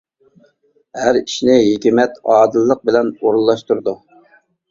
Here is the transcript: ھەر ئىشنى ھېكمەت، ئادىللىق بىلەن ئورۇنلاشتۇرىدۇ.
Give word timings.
ھەر 1.01 1.19
ئىشنى 1.19 1.57
ھېكمەت، 1.65 2.17
ئادىللىق 2.35 2.83
بىلەن 2.91 3.13
ئورۇنلاشتۇرىدۇ. 3.19 3.97